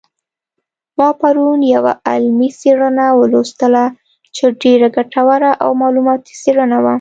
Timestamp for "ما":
0.97-1.09